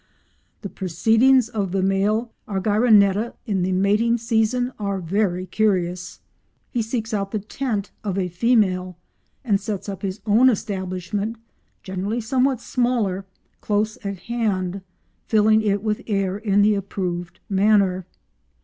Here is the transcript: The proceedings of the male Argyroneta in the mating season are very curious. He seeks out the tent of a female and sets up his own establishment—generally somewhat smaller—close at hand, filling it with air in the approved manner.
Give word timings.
The 0.63 0.69
proceedings 0.69 1.47
of 1.47 1.71
the 1.73 1.83
male 1.83 2.33
Argyroneta 2.47 3.35
in 3.45 3.61
the 3.61 3.71
mating 3.71 4.17
season 4.17 4.73
are 4.79 4.99
very 4.99 5.45
curious. 5.45 6.21
He 6.71 6.81
seeks 6.81 7.13
out 7.13 7.29
the 7.29 7.37
tent 7.37 7.91
of 8.03 8.17
a 8.17 8.27
female 8.27 8.97
and 9.43 9.61
sets 9.61 9.87
up 9.87 10.01
his 10.01 10.19
own 10.25 10.49
establishment—generally 10.49 12.21
somewhat 12.21 12.61
smaller—close 12.61 13.97
at 14.03 14.17
hand, 14.21 14.81
filling 15.27 15.61
it 15.61 15.83
with 15.83 16.01
air 16.07 16.35
in 16.35 16.63
the 16.63 16.73
approved 16.73 17.39
manner. 17.47 18.07